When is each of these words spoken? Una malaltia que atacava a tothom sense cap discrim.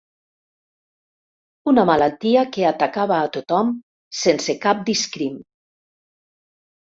Una 1.71 1.83
malaltia 1.89 2.45
que 2.55 2.63
atacava 2.69 3.19
a 3.19 3.27
tothom 3.37 3.69
sense 4.23 4.57
cap 4.65 4.83
discrim. 4.89 5.37